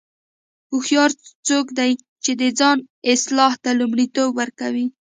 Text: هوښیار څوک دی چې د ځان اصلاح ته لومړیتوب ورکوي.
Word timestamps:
هوښیار 0.71 1.11
څوک 1.47 1.65
دی 1.79 1.91
چې 2.23 2.31
د 2.41 2.43
ځان 2.59 2.77
اصلاح 3.13 3.53
ته 3.63 3.69
لومړیتوب 3.79 4.29
ورکوي. 4.39 4.85